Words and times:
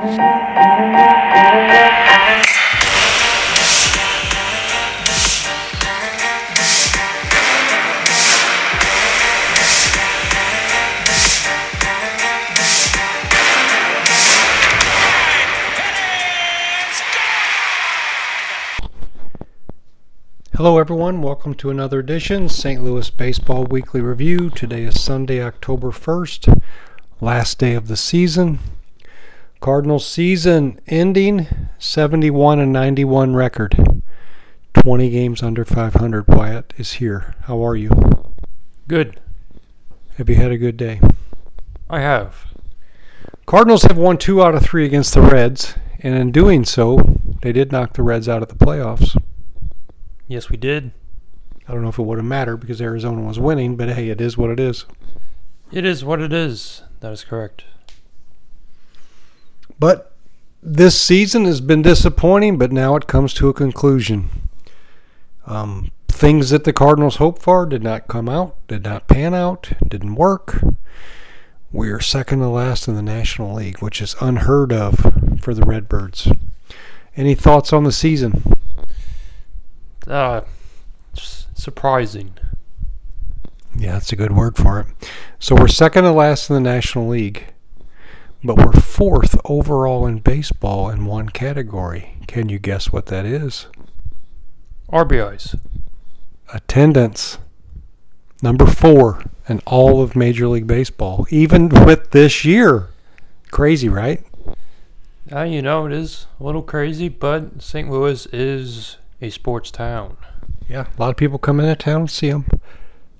Hello, 0.00 0.16
everyone. 20.78 21.20
Welcome 21.20 21.54
to 21.56 21.68
another 21.68 21.98
edition 21.98 22.48
St. 22.48 22.82
Louis 22.82 23.10
Baseball 23.10 23.64
Weekly 23.64 24.00
Review. 24.00 24.48
Today 24.48 24.84
is 24.84 25.02
Sunday, 25.02 25.42
October 25.42 25.90
1st, 25.90 26.58
last 27.20 27.58
day 27.58 27.74
of 27.74 27.88
the 27.88 27.98
season. 27.98 28.60
Cardinals 29.60 30.06
season 30.06 30.80
ending 30.86 31.46
71 31.78 32.60
and 32.60 32.72
91 32.72 33.34
record. 33.34 34.02
20 34.72 35.10
games 35.10 35.42
under 35.42 35.66
500. 35.66 36.26
Wyatt 36.28 36.72
is 36.78 36.92
here. 36.94 37.34
How 37.42 37.62
are 37.62 37.76
you? 37.76 37.90
Good. 38.88 39.20
Have 40.16 40.30
you 40.30 40.36
had 40.36 40.50
a 40.50 40.56
good 40.56 40.78
day? 40.78 40.98
I 41.90 42.00
have. 42.00 42.54
Cardinals 43.44 43.82
have 43.82 43.98
won 43.98 44.16
two 44.16 44.42
out 44.42 44.54
of 44.54 44.62
three 44.62 44.86
against 44.86 45.12
the 45.12 45.20
Reds, 45.20 45.74
and 45.98 46.14
in 46.14 46.32
doing 46.32 46.64
so, 46.64 47.18
they 47.42 47.52
did 47.52 47.70
knock 47.70 47.92
the 47.92 48.02
Reds 48.02 48.30
out 48.30 48.42
of 48.42 48.48
the 48.48 48.54
playoffs. 48.54 49.20
Yes, 50.26 50.48
we 50.48 50.56
did. 50.56 50.92
I 51.68 51.72
don't 51.72 51.82
know 51.82 51.88
if 51.88 51.98
it 51.98 52.02
would 52.02 52.18
have 52.18 52.24
mattered 52.24 52.58
because 52.58 52.80
Arizona 52.80 53.20
was 53.20 53.38
winning, 53.38 53.76
but 53.76 53.90
hey, 53.90 54.08
it 54.08 54.22
is 54.22 54.38
what 54.38 54.48
it 54.48 54.58
is. 54.58 54.86
It 55.70 55.84
is 55.84 56.02
what 56.02 56.22
it 56.22 56.32
is. 56.32 56.82
That 57.00 57.12
is 57.12 57.24
correct. 57.24 57.64
But 59.80 60.12
this 60.62 61.00
season 61.00 61.46
has 61.46 61.62
been 61.62 61.80
disappointing, 61.80 62.58
but 62.58 62.70
now 62.70 62.94
it 62.96 63.06
comes 63.06 63.32
to 63.34 63.48
a 63.48 63.54
conclusion. 63.54 64.28
Um, 65.46 65.90
things 66.06 66.50
that 66.50 66.64
the 66.64 66.72
Cardinals 66.74 67.16
hoped 67.16 67.40
for 67.40 67.64
did 67.64 67.82
not 67.82 68.06
come 68.06 68.28
out, 68.28 68.54
did 68.68 68.84
not 68.84 69.08
pan 69.08 69.34
out, 69.34 69.72
didn't 69.88 70.16
work. 70.16 70.62
We 71.72 71.88
are 71.90 72.00
second 72.00 72.40
to 72.40 72.48
last 72.48 72.88
in 72.88 72.94
the 72.94 73.02
National 73.02 73.54
League, 73.54 73.78
which 73.78 74.02
is 74.02 74.16
unheard 74.20 74.70
of 74.70 74.96
for 75.40 75.54
the 75.54 75.62
Redbirds. 75.62 76.30
Any 77.16 77.34
thoughts 77.34 77.72
on 77.72 77.84
the 77.84 77.92
season? 77.92 78.42
Uh, 80.06 80.42
surprising. 81.14 82.34
Yeah, 83.76 83.92
that's 83.92 84.12
a 84.12 84.16
good 84.16 84.32
word 84.32 84.56
for 84.56 84.80
it. 84.80 84.86
So 85.38 85.54
we're 85.54 85.68
second 85.68 86.04
to 86.04 86.12
last 86.12 86.50
in 86.50 86.54
the 86.54 86.60
National 86.60 87.08
League, 87.08 87.46
but 88.42 88.56
we're 88.56 88.72
fourth 88.72 89.38
overall 89.44 90.06
in 90.06 90.18
baseball 90.18 90.88
in 90.88 91.04
one 91.04 91.28
category. 91.28 92.16
Can 92.26 92.48
you 92.48 92.58
guess 92.58 92.92
what 92.92 93.06
that 93.06 93.24
is? 93.24 93.66
RBIs. 94.90 95.58
Attendance. 96.52 97.38
Number 98.42 98.66
four 98.66 99.22
in 99.48 99.60
all 99.66 100.02
of 100.02 100.16
Major 100.16 100.48
League 100.48 100.66
Baseball, 100.66 101.26
even 101.30 101.68
with 101.68 102.12
this 102.12 102.44
year. 102.44 102.88
Crazy, 103.50 103.88
right? 103.88 104.24
Uh, 105.30 105.42
you 105.42 105.62
know, 105.62 105.86
it 105.86 105.92
is 105.92 106.26
a 106.38 106.44
little 106.44 106.62
crazy, 106.62 107.08
but 107.08 107.62
St. 107.62 107.90
Louis 107.90 108.26
is 108.32 108.96
a 109.20 109.30
sports 109.30 109.70
town. 109.70 110.16
Yeah, 110.68 110.86
a 110.96 111.00
lot 111.00 111.10
of 111.10 111.16
people 111.16 111.38
come 111.38 111.60
into 111.60 111.76
town 111.76 112.06
to 112.06 112.12
see 112.12 112.30
them. 112.30 112.46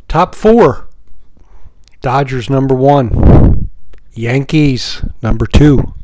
Top 0.09 0.35
four 0.35 0.89
Dodgers 2.01 2.49
number 2.49 2.75
one, 2.75 3.11
Yankees 4.13 5.05
number 5.23 5.47
two, 5.47 5.95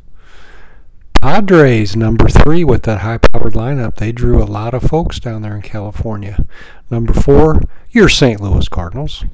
Padres 1.21 1.97
number 1.97 2.29
three 2.29 2.63
with 2.63 2.85
that 2.85 3.01
high 3.01 3.19
powered 3.19 3.55
lineup. 3.55 3.97
They 3.97 4.13
drew 4.13 4.43
a 4.43 4.45
lot 4.45 4.75
of 4.75 4.83
folks 4.83 5.19
down 5.19 5.43
there 5.43 5.57
in 5.57 5.63
California. 5.63 6.45
Number 6.91 7.13
four, 7.13 7.61
your 7.91 8.09
St. 8.09 8.41
Louis 8.41 8.69
Cardinals. 8.69 9.25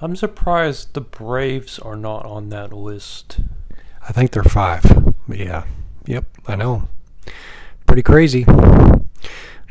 I'm 0.00 0.16
surprised 0.16 0.94
the 0.94 1.00
Braves 1.00 1.78
are 1.78 1.96
not 1.96 2.24
on 2.24 2.48
that 2.48 2.72
list. 2.72 3.40
I 4.08 4.12
think 4.12 4.32
they're 4.32 4.42
five. 4.42 5.14
Yeah. 5.28 5.64
Yep, 6.06 6.24
I 6.46 6.56
know. 6.56 6.88
Pretty 7.86 8.02
crazy. 8.02 8.44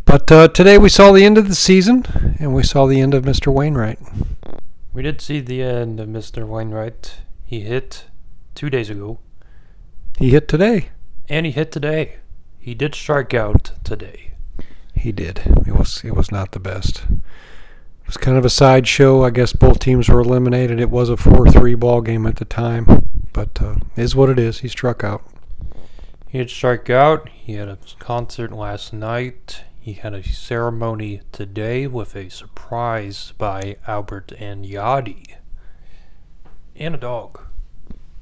But 0.06 0.32
uh, 0.32 0.48
today 0.50 0.78
we 0.78 0.90
saw 0.90 1.12
the 1.12 1.26
end 1.26 1.38
of 1.38 1.50
the 1.50 1.56
season, 1.56 2.36
and 2.40 2.54
we 2.54 2.64
saw 2.64 2.86
the 2.86 3.02
end 3.02 3.14
of 3.14 3.26
Mr. 3.26 3.52
Wainwright. 3.52 4.00
We 4.94 5.02
did 5.02 5.20
see 5.20 5.42
the 5.42 5.62
end 5.62 6.00
of 6.00 6.08
Mr. 6.08 6.48
Wainwright. 6.48 7.18
He 7.48 7.62
hit 7.62 8.04
two 8.56 8.70
days 8.70 8.90
ago. 8.90 9.20
He 10.20 10.32
hit 10.32 10.50
today. 10.50 10.90
And 11.30 11.46
he 11.46 11.54
hit 11.54 11.72
today. 11.72 12.18
He 12.60 12.76
did 12.76 12.94
strike 12.94 13.34
out 13.34 13.72
today. 13.86 14.32
He 14.94 15.14
did. 15.14 15.40
It 15.66 15.74
was 15.74 16.04
it 16.04 16.14
was 16.14 16.30
not 16.30 16.52
the 16.52 16.60
best. 16.60 17.06
It 17.10 18.08
was 18.08 18.18
kind 18.18 18.38
of 18.38 18.44
a 18.44 18.50
sideshow. 18.50 19.24
I 19.24 19.30
guess 19.30 19.54
both 19.54 19.80
teams 19.80 20.10
were 20.10 20.20
eliminated. 20.20 20.82
It 20.82 20.90
was 20.90 21.10
a 21.10 21.16
4-3 21.16 21.80
ball 21.80 22.02
game 22.02 22.26
at 22.26 22.36
the 22.36 22.44
time, 22.44 23.08
but 23.32 23.62
uh, 23.62 23.76
is 23.96 24.14
what 24.14 24.30
it 24.30 24.38
is. 24.38 24.60
He 24.60 24.68
struck 24.68 25.06
out. 25.06 25.24
He 26.28 26.40
had 26.40 26.50
struck 26.50 26.90
out. 26.90 27.30
He 27.30 27.54
had 27.54 27.70
a 27.70 27.78
concert 27.98 28.52
last 28.52 28.92
night. 28.92 29.64
He 29.80 29.94
had 29.94 30.14
a 30.14 30.22
ceremony 30.22 31.22
today 31.32 31.88
with 31.88 32.14
a 32.14 32.28
surprise 32.28 33.32
by 33.38 33.78
Albert 33.88 34.34
and 34.38 34.66
Yadi. 34.66 35.38
And 36.78 36.94
a 36.94 36.98
dog. 36.98 37.40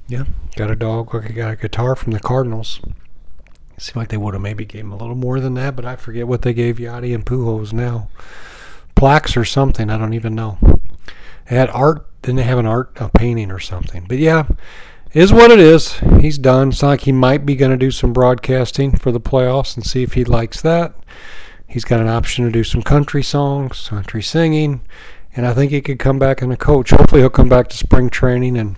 Yeah, 0.08 0.24
got 0.54 0.70
a 0.70 0.76
dog. 0.76 1.14
I 1.14 1.28
Got 1.28 1.52
a 1.52 1.56
guitar 1.56 1.94
from 1.94 2.12
the 2.12 2.20
Cardinals. 2.20 2.80
It 3.76 3.82
seemed 3.82 3.96
like 3.96 4.08
they 4.08 4.16
would 4.16 4.34
have 4.34 4.42
maybe 4.42 4.64
gave 4.64 4.82
him 4.82 4.92
a 4.92 4.96
little 4.96 5.14
more 5.14 5.40
than 5.40 5.54
that, 5.54 5.76
but 5.76 5.84
I 5.84 5.96
forget 5.96 6.26
what 6.26 6.42
they 6.42 6.54
gave 6.54 6.76
Yadi 6.76 7.14
and 7.14 7.26
Pujols 7.26 7.74
now. 7.74 8.08
Plaques 8.94 9.36
or 9.36 9.44
something. 9.44 9.90
I 9.90 9.98
don't 9.98 10.14
even 10.14 10.34
know. 10.34 10.58
They 11.48 11.56
had 11.56 11.68
art. 11.70 12.06
Didn't 12.22 12.36
they 12.36 12.44
have 12.44 12.58
an 12.58 12.66
art, 12.66 12.92
a 12.96 13.10
painting 13.10 13.50
or 13.50 13.60
something? 13.60 14.06
But 14.08 14.18
yeah, 14.18 14.46
is 15.12 15.32
what 15.32 15.50
it 15.50 15.60
is. 15.60 15.98
He's 16.20 16.38
done. 16.38 16.70
It's 16.70 16.82
like 16.82 17.02
he 17.02 17.12
might 17.12 17.44
be 17.44 17.56
going 17.56 17.72
to 17.72 17.76
do 17.76 17.90
some 17.90 18.14
broadcasting 18.14 18.96
for 18.96 19.12
the 19.12 19.20
playoffs 19.20 19.76
and 19.76 19.84
see 19.84 20.02
if 20.02 20.14
he 20.14 20.24
likes 20.24 20.62
that. 20.62 20.94
He's 21.68 21.84
got 21.84 22.00
an 22.00 22.08
option 22.08 22.46
to 22.46 22.50
do 22.50 22.64
some 22.64 22.82
country 22.82 23.22
songs, 23.22 23.88
country 23.88 24.22
singing, 24.22 24.80
and 25.36 25.46
I 25.46 25.52
think 25.52 25.70
he 25.70 25.82
could 25.82 25.98
come 25.98 26.18
back 26.18 26.40
and 26.42 26.52
a 26.52 26.56
coach. 26.56 26.90
Hopefully, 26.90 27.20
he'll 27.20 27.30
come 27.30 27.48
back 27.48 27.68
to 27.68 27.76
spring 27.76 28.08
training 28.08 28.56
and 28.56 28.76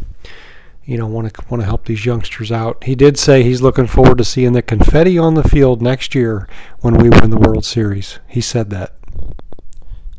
you 0.84 0.98
know 0.98 1.06
want 1.06 1.32
to 1.32 1.44
want 1.48 1.62
to 1.62 1.66
help 1.66 1.86
these 1.86 2.04
youngsters 2.04 2.50
out. 2.50 2.82
He 2.84 2.94
did 2.94 3.18
say 3.18 3.42
he's 3.42 3.62
looking 3.62 3.86
forward 3.86 4.18
to 4.18 4.24
seeing 4.24 4.52
the 4.52 4.62
confetti 4.62 5.16
on 5.16 5.34
the 5.34 5.48
field 5.48 5.80
next 5.80 6.14
year 6.14 6.48
when 6.80 6.96
we 6.96 7.08
win 7.08 7.30
the 7.30 7.38
World 7.38 7.64
Series. 7.64 8.18
He 8.26 8.40
said 8.40 8.70
that. 8.70 8.94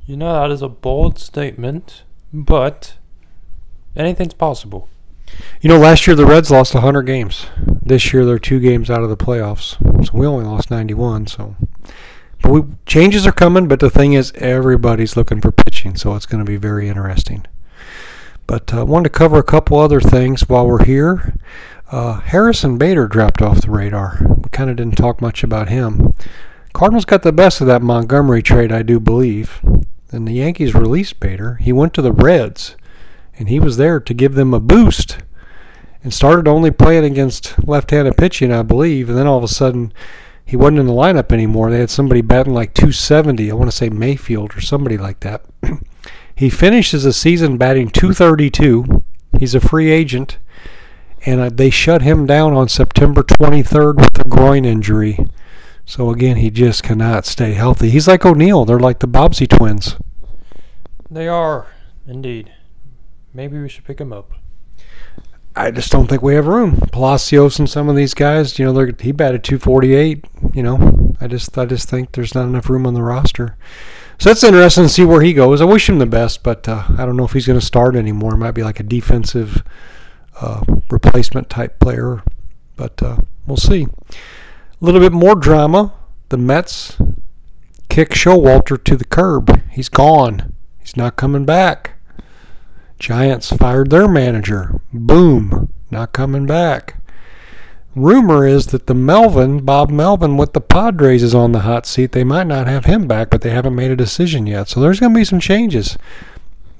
You 0.06 0.18
know 0.18 0.34
that 0.34 0.52
is 0.52 0.62
a 0.62 0.70
bold 0.70 1.20
statement, 1.20 2.04
but 2.34 2.96
anything's 3.96 4.34
possible. 4.34 4.90
You 5.62 5.70
know, 5.70 5.78
last 5.78 6.08
year 6.08 6.16
the 6.16 6.26
Reds 6.26 6.50
lost 6.50 6.74
100 6.74 7.04
games. 7.04 7.46
This 7.84 8.12
year 8.14 8.26
they're 8.26 8.40
two 8.40 8.60
games 8.60 8.90
out 8.90 9.04
of 9.04 9.10
the 9.10 9.18
playoffs. 9.18 9.78
So 10.06 10.18
we 10.18 10.26
only 10.26 10.46
lost 10.46 10.72
91. 10.72 11.28
So 11.28 11.56
we, 12.50 12.62
changes 12.86 13.28
are 13.28 13.32
coming, 13.32 13.68
but 13.68 13.80
the 13.80 13.90
thing 13.90 14.14
is, 14.14 14.32
everybody's 14.36 15.16
looking 15.16 15.42
for 15.42 15.52
pitching, 15.52 15.96
so 15.96 16.16
it's 16.16 16.26
going 16.26 16.44
to 16.44 16.50
be 16.50 16.58
very 16.58 16.90
interesting. 16.90 17.46
But 18.48 18.74
I 18.74 18.80
uh, 18.80 18.86
wanted 18.86 19.14
to 19.14 19.18
cover 19.18 19.38
a 19.38 19.44
couple 19.44 19.78
other 19.78 20.02
things 20.02 20.50
while 20.50 20.66
we're 20.66 20.86
here. 20.86 21.36
Uh, 21.92 22.20
Harrison 22.20 22.78
Bader 22.78 23.08
dropped 23.08 23.42
off 23.42 23.62
the 23.62 23.72
radar. 23.72 24.20
We 24.22 24.50
kind 24.52 24.70
of 24.70 24.76
didn't 24.76 24.98
talk 24.98 25.22
much 25.22 25.44
about 25.44 25.70
him. 25.70 26.14
Cardinals 26.74 27.06
got 27.06 27.24
the 27.24 27.32
best 27.32 27.62
of 27.62 27.68
that 27.68 27.82
Montgomery 27.82 28.42
trade, 28.42 28.72
I 28.72 28.84
do 28.84 29.00
believe. 29.00 29.60
And 30.12 30.28
the 30.28 30.34
Yankees 30.34 30.74
released 30.74 31.20
Bader. 31.20 31.56
He 31.56 31.72
went 31.72 31.94
to 31.94 32.02
the 32.02 32.12
Reds, 32.12 32.76
and 33.38 33.50
he 33.50 33.60
was 33.60 33.78
there 33.78 34.00
to 34.00 34.14
give 34.14 34.34
them 34.36 34.54
a 34.54 34.60
boost 34.60 35.20
and 36.04 36.14
started 36.14 36.48
only 36.48 36.72
playing 36.72 37.06
against 37.06 37.68
left 37.68 37.92
handed 37.92 38.18
pitching, 38.18 38.52
I 38.52 38.62
believe. 38.62 39.10
And 39.10 39.18
then 39.18 39.28
all 39.28 39.38
of 39.38 39.44
a 39.44 39.48
sudden, 39.48 39.94
he 40.50 40.58
wasn't 40.58 40.80
in 40.80 40.88
the 40.88 40.94
lineup 40.94 41.32
anymore. 41.32 41.70
They 41.70 41.78
had 41.78 41.92
somebody 41.92 42.22
batting 42.22 42.56
like 42.56 42.74
270. 42.74 43.52
I 43.52 43.54
want 43.54 43.70
to 43.70 43.78
say 43.78 43.88
Mayfield 43.88 44.58
or 44.58 44.62
somebody 44.62 44.98
like 44.98 45.20
that. 45.20 45.46
he 46.36 46.50
finishes 46.50 47.04
the 47.04 47.14
season 47.14 47.60
batting 47.60 47.92
232. 47.92 49.04
He's 49.38 49.54
a 49.54 49.60
free 49.60 49.92
agent, 49.92 50.40
and 51.24 51.40
uh, 51.40 51.50
they 51.54 51.70
shut 51.70 52.02
him 52.02 52.26
down 52.26 52.54
on 52.54 52.68
September 52.68 53.22
23rd 53.22 53.98
with 53.98 54.26
a 54.26 54.28
groin 54.28 54.66
injury. 54.66 55.20
So 55.86 56.10
again, 56.10 56.38
he 56.38 56.50
just 56.50 56.82
cannot 56.82 57.28
stay 57.28 57.54
healthy. 57.54 57.92
He's 57.92 58.08
like 58.08 58.26
O'Neill. 58.26 58.66
They're 58.66 58.80
like 58.80 59.02
the 59.02 59.08
Bobbsey 59.08 59.48
twins. 59.48 59.98
They 61.12 61.28
are 61.28 61.68
indeed. 62.08 62.52
Maybe 63.36 63.60
we 63.60 63.70
should 63.70 63.86
pick 63.86 64.02
him 64.02 64.12
up. 64.12 64.32
I 65.60 65.72
just 65.72 65.92
don't 65.92 66.08
think 66.08 66.22
we 66.22 66.36
have 66.36 66.48
room. 66.48 66.78
Palacios 66.94 67.60
and 67.60 67.70
some 67.70 67.90
of 67.90 67.98
these 67.98 68.14
guys, 68.14 68.58
you 68.58 68.64
know, 68.64 68.92
he 68.98 69.12
batted 69.12 69.44
248. 69.44 70.26
You 70.54 70.64
know, 70.64 71.14
I 71.20 71.28
just 71.28 71.58
I 71.58 71.66
just 71.66 71.90
think 71.90 72.14
there's 72.14 72.34
not 72.34 72.46
enough 72.46 72.70
room 72.70 72.88
on 72.88 72.94
the 72.94 73.04
roster. 73.04 73.58
So 74.20 74.30
that's 74.30 74.44
interesting 74.46 74.86
to 74.86 74.90
see 74.90 75.04
where 75.04 75.22
he 75.22 75.34
goes. 75.34 75.60
I 75.60 75.66
wish 75.66 75.90
him 75.90 76.00
the 76.00 76.06
best, 76.06 76.44
but 76.44 76.70
uh, 76.70 76.86
I 76.98 77.06
don't 77.06 77.18
know 77.18 77.26
if 77.26 77.34
he's 77.34 77.46
going 77.46 77.60
to 77.60 77.66
start 77.66 77.98
anymore. 77.98 78.36
It 78.36 78.38
might 78.38 78.52
be 78.52 78.64
like 78.64 78.80
a 78.80 78.84
defensive 78.84 79.62
uh, 80.40 80.64
replacement 80.90 81.50
type 81.50 81.78
player. 81.80 82.24
But 82.78 83.04
uh, 83.04 83.18
we'll 83.46 83.58
see. 83.58 83.84
A 83.84 84.16
little 84.80 85.02
bit 85.02 85.12
more 85.12 85.36
drama. 85.36 85.94
The 86.30 86.38
Mets 86.38 86.98
kick 87.90 88.12
Showalter 88.12 88.82
to 88.82 88.96
the 88.96 89.04
curb. 89.04 89.62
He's 89.72 89.90
gone. 89.90 90.56
He's 90.80 90.96
not 90.96 91.18
coming 91.18 91.44
back. 91.44 91.99
Giants 93.00 93.50
fired 93.52 93.90
their 93.90 94.08
manager. 94.08 94.82
Boom. 94.94 95.72
Not 95.90 96.14
coming 96.14 96.46
back. 96.46 96.98
Rumor 97.96 98.46
is 98.46 98.68
that 98.68 98.86
the 98.86 98.94
Melvin, 98.94 99.62
Bob 99.66 99.90
Melvin 99.90 100.38
with 100.38 100.54
the 100.54 100.62
Padres 100.62 101.24
is 101.24 101.34
on 101.34 101.54
the 101.54 101.62
hot 101.62 101.86
seat. 101.86 102.12
They 102.12 102.24
might 102.24 102.46
not 102.46 102.68
have 102.68 102.86
him 102.86 103.08
back, 103.08 103.30
but 103.30 103.42
they 103.42 103.50
haven't 103.50 103.76
made 103.76 103.90
a 103.90 103.96
decision 103.96 104.46
yet. 104.46 104.68
So 104.70 104.80
there's 104.80 105.00
going 105.00 105.14
to 105.14 105.20
be 105.20 105.26
some 105.26 105.40
changes. 105.40 105.98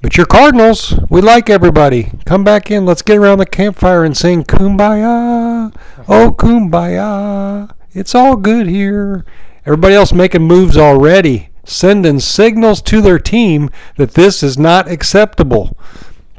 But 0.02 0.16
your 0.16 0.26
Cardinals, 0.26 0.94
we 1.10 1.20
like 1.20 1.50
everybody. 1.50 2.12
Come 2.26 2.44
back 2.44 2.70
in. 2.70 2.86
Let's 2.86 3.02
get 3.02 3.18
around 3.18 3.38
the 3.38 3.46
campfire 3.46 4.04
and 4.04 4.16
sing 4.16 4.44
Kumbaya. 4.44 5.74
Oh, 6.06 6.34
Kumbaya. 6.38 7.74
It's 7.92 8.14
all 8.14 8.36
good 8.36 8.66
here. 8.66 9.24
Everybody 9.66 9.94
else 9.94 10.12
making 10.12 10.42
moves 10.42 10.76
already, 10.76 11.50
sending 11.64 12.20
signals 12.20 12.80
to 12.82 13.00
their 13.00 13.18
team 13.18 13.68
that 13.96 14.14
this 14.14 14.42
is 14.42 14.56
not 14.56 14.88
acceptable. 14.88 15.76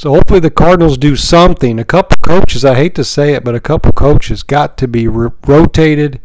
So 0.01 0.15
hopefully 0.15 0.39
the 0.39 0.49
Cardinals 0.49 0.97
do 0.97 1.15
something. 1.15 1.77
A 1.77 1.85
couple 1.85 2.17
coaches, 2.21 2.65
I 2.65 2.73
hate 2.73 2.95
to 2.95 3.03
say 3.03 3.35
it, 3.35 3.43
but 3.43 3.53
a 3.53 3.59
couple 3.59 3.91
coaches 3.91 4.41
got 4.41 4.75
to 4.79 4.87
be 4.87 5.07
ro- 5.07 5.35
rotated. 5.45 6.19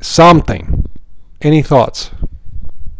Something. 0.00 0.84
Any 1.40 1.62
thoughts? 1.62 2.10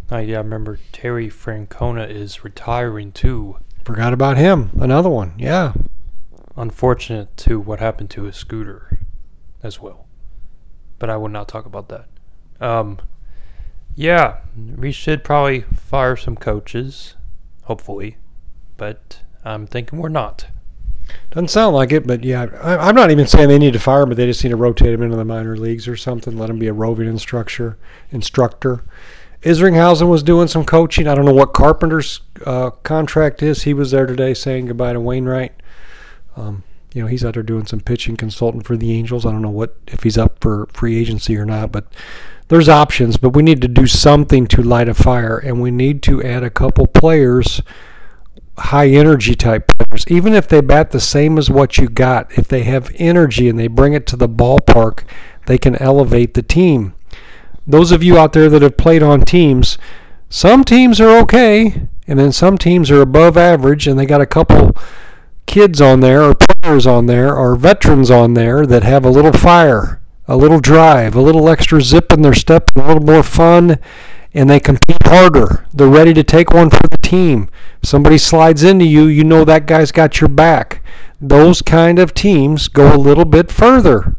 Uh, 0.08 0.18
yeah, 0.18 0.36
I 0.36 0.42
remember 0.42 0.78
Terry 0.92 1.28
Francona 1.28 2.08
is 2.08 2.44
retiring 2.44 3.10
too. 3.10 3.56
Forgot 3.84 4.12
about 4.12 4.36
him. 4.36 4.70
Another 4.78 5.08
one. 5.10 5.34
Yeah. 5.36 5.72
Unfortunate 6.56 7.36
to 7.38 7.58
what 7.58 7.80
happened 7.80 8.10
to 8.10 8.22
his 8.22 8.36
scooter 8.36 9.00
as 9.64 9.80
well. 9.80 10.06
But 11.00 11.10
I 11.10 11.16
will 11.16 11.28
not 11.28 11.48
talk 11.48 11.66
about 11.66 11.88
that. 11.88 12.06
Um, 12.60 13.00
yeah, 13.96 14.42
we 14.76 14.92
should 14.92 15.24
probably 15.24 15.62
fire 15.62 16.14
some 16.14 16.36
coaches, 16.36 17.16
hopefully. 17.64 18.16
But 18.76 19.22
I'm 19.48 19.66
thinking 19.66 19.98
we're 19.98 20.08
not. 20.08 20.46
Doesn't 21.30 21.48
sound 21.48 21.74
like 21.74 21.92
it, 21.92 22.06
but 22.06 22.24
yeah, 22.24 22.46
I, 22.62 22.88
am 22.88 22.94
not 22.94 23.10
even 23.10 23.26
saying 23.26 23.48
they 23.48 23.58
need 23.58 23.72
to 23.72 23.78
fire 23.78 24.02
him, 24.02 24.10
but 24.10 24.16
they 24.16 24.26
just 24.26 24.42
need 24.44 24.50
to 24.50 24.56
rotate 24.56 24.92
him 24.92 25.02
into 25.02 25.16
the 25.16 25.24
minor 25.24 25.56
leagues 25.56 25.88
or 25.88 25.96
something. 25.96 26.36
Let 26.36 26.50
him 26.50 26.58
be 26.58 26.66
a 26.66 26.72
roving 26.72 27.08
instructor. 27.08 27.78
Instructor. 28.10 28.84
Isringhausen 29.42 30.08
was 30.08 30.22
doing 30.22 30.48
some 30.48 30.64
coaching. 30.64 31.06
I 31.06 31.14
don't 31.14 31.24
know 31.24 31.32
what 31.32 31.52
Carpenter's 31.52 32.20
uh, 32.44 32.70
contract 32.70 33.42
is. 33.42 33.62
He 33.62 33.72
was 33.72 33.90
there 33.90 34.06
today 34.06 34.34
saying 34.34 34.66
goodbye 34.66 34.94
to 34.94 35.00
Wainwright. 35.00 35.52
Um, 36.36 36.64
you 36.92 37.02
know, 37.02 37.08
he's 37.08 37.24
out 37.24 37.34
there 37.34 37.42
doing 37.42 37.66
some 37.66 37.80
pitching 37.80 38.16
consultant 38.16 38.66
for 38.66 38.76
the 38.76 38.92
Angels. 38.92 39.24
I 39.24 39.30
don't 39.30 39.42
know 39.42 39.50
what 39.50 39.76
if 39.86 40.02
he's 40.02 40.18
up 40.18 40.38
for 40.40 40.66
free 40.72 40.98
agency 40.98 41.36
or 41.36 41.44
not, 41.44 41.70
but 41.70 41.92
there's 42.48 42.68
options. 42.68 43.16
But 43.16 43.30
we 43.30 43.42
need 43.42 43.62
to 43.62 43.68
do 43.68 43.86
something 43.86 44.46
to 44.48 44.62
light 44.62 44.88
a 44.88 44.94
fire, 44.94 45.38
and 45.38 45.60
we 45.60 45.70
need 45.70 46.02
to 46.04 46.22
add 46.22 46.42
a 46.42 46.50
couple 46.50 46.86
players, 46.86 47.62
high 48.58 48.88
energy 48.88 49.34
type 49.34 49.70
players. 49.78 50.04
Even 50.08 50.34
if 50.34 50.48
they 50.48 50.60
bat 50.60 50.90
the 50.90 51.00
same 51.00 51.38
as 51.38 51.50
what 51.50 51.78
you 51.78 51.88
got, 51.88 52.36
if 52.36 52.48
they 52.48 52.64
have 52.64 52.90
energy 52.96 53.48
and 53.48 53.58
they 53.58 53.68
bring 53.68 53.92
it 53.92 54.06
to 54.08 54.16
the 54.16 54.28
ballpark, 54.28 55.04
they 55.46 55.58
can 55.58 55.76
elevate 55.76 56.34
the 56.34 56.42
team 56.42 56.94
those 57.68 57.92
of 57.92 58.02
you 58.02 58.18
out 58.18 58.32
there 58.32 58.48
that 58.48 58.62
have 58.62 58.78
played 58.78 59.02
on 59.02 59.20
teams, 59.20 59.76
some 60.30 60.64
teams 60.64 61.00
are 61.00 61.18
okay, 61.18 61.86
and 62.06 62.18
then 62.18 62.32
some 62.32 62.56
teams 62.56 62.90
are 62.90 63.02
above 63.02 63.36
average, 63.36 63.86
and 63.86 63.98
they 63.98 64.06
got 64.06 64.22
a 64.22 64.26
couple 64.26 64.74
kids 65.46 65.80
on 65.80 66.00
there, 66.00 66.22
or 66.22 66.34
players 66.34 66.86
on 66.86 67.06
there, 67.06 67.36
or 67.36 67.56
veterans 67.56 68.10
on 68.10 68.32
there 68.32 68.64
that 68.66 68.82
have 68.82 69.04
a 69.04 69.10
little 69.10 69.32
fire, 69.32 70.00
a 70.26 70.36
little 70.36 70.60
drive, 70.60 71.14
a 71.14 71.20
little 71.20 71.48
extra 71.48 71.82
zip 71.82 72.10
in 72.10 72.22
their 72.22 72.34
step, 72.34 72.70
a 72.74 72.80
little 72.80 73.02
more 73.02 73.22
fun, 73.22 73.78
and 74.34 74.48
they 74.48 74.60
compete 74.60 74.96
harder. 75.04 75.66
They're 75.72 75.88
ready 75.88 76.14
to 76.14 76.22
take 76.22 76.52
one 76.52 76.70
for 76.70 76.86
the 76.90 76.98
team. 76.98 77.48
If 77.82 77.88
somebody 77.88 78.18
slides 78.18 78.62
into 78.62 78.84
you, 78.84 79.04
you 79.04 79.24
know 79.24 79.44
that 79.44 79.66
guy's 79.66 79.92
got 79.92 80.20
your 80.20 80.28
back. 80.28 80.82
Those 81.20 81.62
kind 81.62 81.98
of 81.98 82.14
teams 82.14 82.68
go 82.68 82.94
a 82.94 82.96
little 82.96 83.24
bit 83.24 83.50
further. 83.50 84.16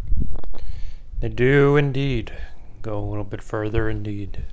They 1.22 1.30
do 1.30 1.78
indeed 1.78 2.34
go 2.82 2.98
a 2.98 3.04
little 3.04 3.24
bit 3.24 3.42
further 3.42 3.90
indeed. 3.90 4.44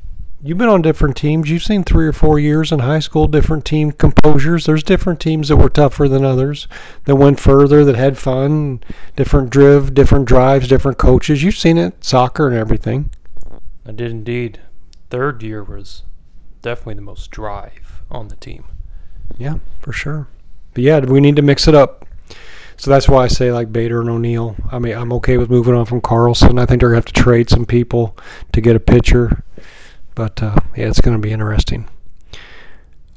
You've 0.42 0.58
been 0.58 0.68
on 0.68 0.82
different 0.82 1.16
teams. 1.16 1.48
You've 1.50 1.62
seen 1.62 1.82
three 1.82 2.06
or 2.06 2.12
four 2.12 2.38
years 2.38 2.70
in 2.70 2.80
high 2.80 2.98
school, 2.98 3.26
different 3.26 3.64
team 3.64 3.90
composures. 3.90 4.66
There's 4.66 4.82
different 4.82 5.18
teams 5.18 5.48
that 5.48 5.56
were 5.56 5.70
tougher 5.70 6.08
than 6.08 6.24
others, 6.24 6.68
that 7.04 7.16
went 7.16 7.40
further, 7.40 7.84
that 7.84 7.96
had 7.96 8.18
fun, 8.18 8.80
different 9.16 9.50
driv, 9.50 9.94
different 9.94 10.26
drives, 10.26 10.68
different 10.68 10.98
coaches. 10.98 11.42
You've 11.42 11.56
seen 11.56 11.78
it, 11.78 12.04
soccer 12.04 12.46
and 12.46 12.56
everything. 12.56 13.10
I 13.86 13.92
did 13.92 14.10
indeed. 14.10 14.60
Third 15.16 15.42
year 15.42 15.64
was 15.64 16.02
definitely 16.60 16.96
the 16.96 17.00
most 17.00 17.30
drive 17.30 18.02
on 18.10 18.28
the 18.28 18.36
team. 18.36 18.66
Yeah, 19.38 19.60
for 19.80 19.90
sure. 19.90 20.28
But 20.74 20.82
yeah, 20.82 21.00
we 21.00 21.22
need 21.22 21.36
to 21.36 21.42
mix 21.42 21.66
it 21.66 21.74
up. 21.74 22.04
So 22.76 22.90
that's 22.90 23.08
why 23.08 23.24
I 23.24 23.28
say 23.28 23.50
like 23.50 23.72
Bader 23.72 24.02
and 24.02 24.10
O'Neill. 24.10 24.56
I 24.70 24.78
mean, 24.78 24.94
I'm 24.94 25.14
okay 25.14 25.38
with 25.38 25.48
moving 25.48 25.72
on 25.72 25.86
from 25.86 26.02
Carlson. 26.02 26.58
I 26.58 26.66
think 26.66 26.80
they're 26.80 26.90
gonna 26.90 26.98
have 26.98 27.06
to 27.06 27.14
trade 27.14 27.48
some 27.48 27.64
people 27.64 28.14
to 28.52 28.60
get 28.60 28.76
a 28.76 28.78
pitcher, 28.78 29.42
but 30.14 30.42
uh, 30.42 30.56
yeah, 30.76 30.88
it's 30.88 31.00
gonna 31.00 31.18
be 31.18 31.32
interesting. 31.32 31.88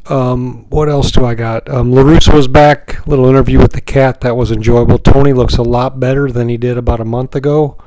Um, 0.05 0.69
what 0.69 0.87
else 0.87 1.11
do 1.11 1.25
I 1.25 1.35
got? 1.35 1.69
Um, 1.69 1.91
LaRussa 1.91 2.33
was 2.33 2.47
back. 2.47 3.05
Little 3.07 3.27
interview 3.27 3.59
with 3.59 3.73
the 3.73 3.81
cat. 3.81 4.21
That 4.21 4.37
was 4.37 4.53
enjoyable. 4.53 4.99
Tony 4.99 5.33
looks 5.33 5.57
a 5.57 5.63
lot 5.63 5.99
better 5.99 6.31
than 6.31 6.47
he 6.47 6.55
did 6.55 6.77
about 6.77 7.01
a 7.01 7.05
month 7.05 7.35
ago. 7.35 7.77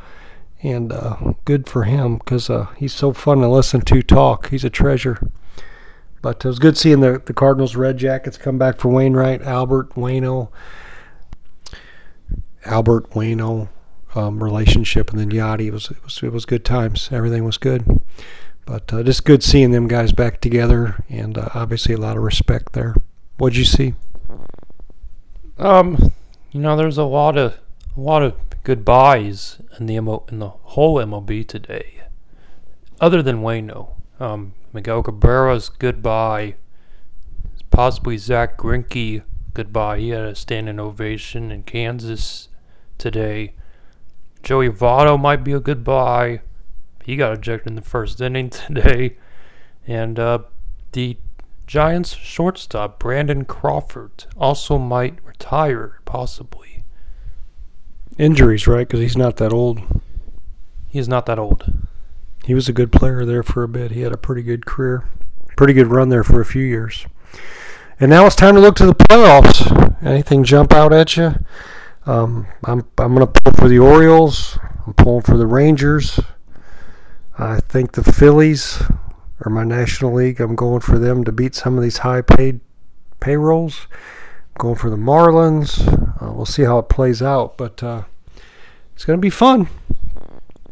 And 0.62 0.92
uh, 0.92 1.34
good 1.44 1.68
for 1.68 1.84
him 1.84 2.18
because 2.18 2.48
uh, 2.48 2.66
he's 2.76 2.92
so 2.92 3.12
fun 3.12 3.38
to 3.38 3.48
listen 3.48 3.80
to 3.82 4.02
talk. 4.02 4.50
He's 4.50 4.64
a 4.64 4.70
treasure. 4.70 5.18
But 6.20 6.44
it 6.44 6.48
was 6.48 6.60
good 6.60 6.78
seeing 6.78 7.00
the, 7.00 7.20
the 7.24 7.34
Cardinals 7.34 7.74
Red 7.74 7.98
Jackets 7.98 8.38
come 8.38 8.58
back 8.58 8.78
for 8.78 8.88
Wainwright, 8.88 9.42
Albert, 9.42 9.90
Wayno. 9.90 10.50
Albert 12.64 13.10
Wayno 13.10 13.68
um, 14.14 14.42
relationship, 14.42 15.10
and 15.10 15.18
then 15.18 15.30
Yadi. 15.30 15.66
It 15.66 15.72
was, 15.72 15.90
it 15.90 16.02
was 16.04 16.22
it 16.22 16.32
was 16.32 16.44
good 16.44 16.64
times. 16.64 17.08
Everything 17.12 17.44
was 17.44 17.58
good, 17.58 18.00
but 18.66 18.92
uh, 18.92 19.02
just 19.02 19.24
good 19.24 19.42
seeing 19.42 19.70
them 19.72 19.88
guys 19.88 20.12
back 20.12 20.40
together, 20.40 21.04
and 21.08 21.36
uh, 21.38 21.48
obviously 21.54 21.94
a 21.94 21.98
lot 21.98 22.16
of 22.16 22.22
respect 22.22 22.72
there. 22.72 22.94
What'd 23.38 23.56
you 23.56 23.64
see? 23.64 23.94
Um, 25.58 26.12
you 26.50 26.60
know, 26.60 26.76
there's 26.76 26.98
a 26.98 27.04
lot 27.04 27.36
of 27.36 27.58
a 27.96 28.00
lot 28.00 28.22
of 28.22 28.34
goodbyes 28.64 29.58
in 29.78 29.86
the 29.86 29.98
MO, 30.00 30.24
in 30.28 30.38
the 30.38 30.48
whole 30.48 30.96
MLB 30.96 31.46
today, 31.46 32.00
other 33.00 33.22
than 33.22 33.42
Wayno. 33.42 33.94
Um, 34.20 34.54
Miguel 34.72 35.02
Cabrera's 35.02 35.68
goodbye, 35.68 36.54
possibly 37.70 38.16
Zack 38.16 38.56
Greinke 38.56 39.22
goodbye. 39.54 39.98
He 39.98 40.10
had 40.10 40.22
a 40.22 40.34
standing 40.34 40.80
ovation 40.80 41.50
in 41.50 41.62
Kansas 41.64 42.48
today. 42.98 43.54
Joey 44.42 44.68
Votto 44.68 45.20
might 45.20 45.44
be 45.44 45.52
a 45.52 45.60
goodbye. 45.60 46.40
He 47.04 47.16
got 47.16 47.34
ejected 47.34 47.70
in 47.70 47.76
the 47.76 47.82
first 47.82 48.20
inning 48.20 48.50
today. 48.50 49.16
And 49.86 50.18
uh, 50.18 50.40
the 50.92 51.16
Giants 51.66 52.14
shortstop, 52.14 52.98
Brandon 52.98 53.44
Crawford, 53.44 54.26
also 54.36 54.78
might 54.78 55.24
retire, 55.24 56.00
possibly. 56.04 56.81
Injuries, 58.18 58.66
right? 58.66 58.86
Because 58.86 59.00
he's 59.00 59.16
not 59.16 59.36
that 59.36 59.52
old. 59.52 59.80
He 60.88 60.98
is 60.98 61.08
not 61.08 61.26
that 61.26 61.38
old. 61.38 61.72
He 62.44 62.54
was 62.54 62.68
a 62.68 62.72
good 62.72 62.92
player 62.92 63.24
there 63.24 63.42
for 63.42 63.62
a 63.62 63.68
bit. 63.68 63.92
He 63.92 64.02
had 64.02 64.12
a 64.12 64.16
pretty 64.16 64.42
good 64.42 64.66
career, 64.66 65.08
pretty 65.56 65.72
good 65.72 65.86
run 65.86 66.08
there 66.08 66.24
for 66.24 66.40
a 66.40 66.44
few 66.44 66.62
years. 66.62 67.06
And 68.00 68.10
now 68.10 68.26
it's 68.26 68.36
time 68.36 68.54
to 68.54 68.60
look 68.60 68.76
to 68.76 68.86
the 68.86 68.94
playoffs. 68.94 70.04
Anything 70.04 70.42
jump 70.42 70.72
out 70.72 70.92
at 70.92 71.16
you? 71.16 71.34
Um, 72.04 72.48
I'm 72.64 72.84
I'm 72.98 73.14
going 73.14 73.26
to 73.26 73.40
pull 73.40 73.52
for 73.52 73.68
the 73.68 73.78
Orioles. 73.78 74.58
I'm 74.86 74.94
pulling 74.94 75.22
for 75.22 75.36
the 75.36 75.46
Rangers. 75.46 76.18
I 77.38 77.60
think 77.60 77.92
the 77.92 78.02
Phillies 78.02 78.82
are 79.44 79.50
my 79.50 79.64
National 79.64 80.12
League. 80.12 80.40
I'm 80.40 80.56
going 80.56 80.80
for 80.80 80.98
them 80.98 81.22
to 81.24 81.32
beat 81.32 81.54
some 81.54 81.76
of 81.76 81.82
these 81.82 81.98
high-paid 81.98 82.60
payrolls. 83.20 83.86
I'm 83.92 84.58
going 84.58 84.74
for 84.74 84.90
the 84.90 84.96
Marlins. 84.96 86.01
Uh, 86.22 86.32
we'll 86.32 86.46
see 86.46 86.62
how 86.62 86.78
it 86.78 86.88
plays 86.88 87.20
out, 87.20 87.56
but 87.56 87.82
uh, 87.82 88.02
it's 88.94 89.04
going 89.04 89.16
to 89.16 89.20
be 89.20 89.30
fun. 89.30 89.68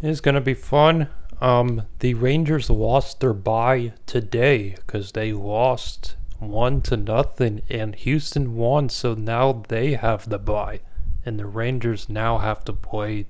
It's 0.01 0.21
going 0.21 0.37
to 0.37 0.41
be 0.41 0.55
fun. 0.55 1.09
Um, 1.41 1.83
the 1.99 2.15
Rangers 2.15 2.71
lost 2.71 3.21
their 3.21 3.33
bye 3.33 3.95
today 4.07 4.77
because 4.77 5.13
they 5.13 5.33
lost 5.33 6.17
one 6.39 6.81
to 6.83 6.97
nothing, 6.97 7.63
and 7.69 7.95
Houston 7.97 8.55
won, 8.55 8.89
so 8.89 9.15
now 9.15 9.65
they 9.69 9.95
have 9.95 10.29
the 10.29 10.39
bye 10.39 10.81
and 11.25 11.39
the 11.39 11.47
Rangers 11.47 12.09
now 12.09 12.39
have 12.39 12.65
to 12.65 12.73
play 12.73 13.27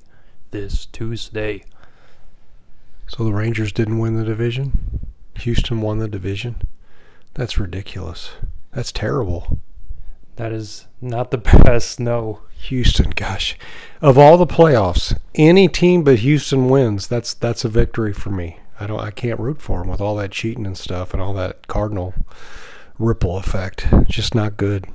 this 0.50 0.86
Tuesday. 0.86 1.64
So 3.08 3.24
the 3.24 3.32
Rangers 3.32 3.72
didn't 3.72 3.98
win 3.98 4.16
the 4.16 4.24
division? 4.24 5.00
Houston 5.38 5.80
won 5.80 5.98
the 5.98 6.08
division? 6.08 6.62
That's 7.34 7.58
ridiculous. 7.58 8.30
That's 8.72 8.92
terrible. 8.92 9.58
That 10.40 10.52
is 10.52 10.86
not 11.02 11.30
the 11.30 11.36
best. 11.64 12.00
No. 12.00 12.40
Houston, 12.56 13.10
gosh, 13.10 13.58
of 14.00 14.16
all 14.16 14.38
the 14.38 14.46
playoffs, 14.46 15.14
any 15.34 15.68
team 15.68 16.02
but 16.02 16.20
Houston 16.20 16.70
wins. 16.70 17.06
That's 17.06 17.34
that's 17.34 17.62
a 17.62 17.68
victory 17.68 18.14
for 18.14 18.30
me. 18.30 18.58
I 18.78 18.86
don't. 18.86 19.00
I 19.00 19.10
can't 19.10 19.38
root 19.38 19.60
for 19.60 19.80
them 19.80 19.88
with 19.88 20.00
all 20.00 20.16
that 20.16 20.30
cheating 20.30 20.64
and 20.64 20.78
stuff 20.78 21.12
and 21.12 21.20
all 21.22 21.34
that 21.34 21.68
Cardinal 21.68 22.14
ripple 22.98 23.36
effect. 23.36 23.86
Just 24.08 24.34
not 24.34 24.56
good. 24.56 24.86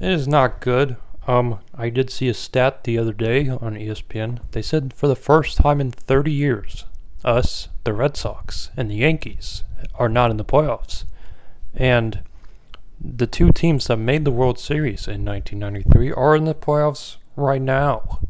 It 0.00 0.10
is 0.10 0.26
not 0.26 0.60
good. 0.60 0.96
Um, 1.28 1.60
I 1.72 1.88
did 1.88 2.10
see 2.10 2.28
a 2.28 2.34
stat 2.34 2.82
the 2.82 2.98
other 2.98 3.12
day 3.12 3.48
on 3.48 3.76
ESPN. 3.76 4.40
They 4.50 4.62
said 4.62 4.92
for 4.92 5.06
the 5.06 5.14
first 5.14 5.58
time 5.58 5.80
in 5.80 5.92
30 5.92 6.32
years, 6.32 6.86
us, 7.24 7.68
the 7.84 7.92
Red 7.92 8.16
Sox, 8.16 8.70
and 8.76 8.90
the 8.90 8.96
Yankees 8.96 9.62
are 9.94 10.08
not 10.08 10.32
in 10.32 10.38
the 10.38 10.44
playoffs. 10.44 11.04
And 11.72 12.22
the 13.00 13.26
two 13.26 13.50
teams 13.52 13.86
that 13.86 13.96
made 13.96 14.24
the 14.24 14.30
World 14.30 14.58
Series 14.58 15.06
in 15.06 15.24
1993 15.24 16.12
are 16.12 16.36
in 16.36 16.44
the 16.44 16.54
playoffs 16.54 17.16
right 17.36 17.62
now, 17.62 18.20